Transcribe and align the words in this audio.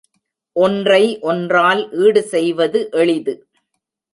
ஒன்றை 0.55 1.03
ஒன்றால் 1.21 1.81
ஈடுசெய்வது 1.97 2.81
எளிது. 2.91 3.35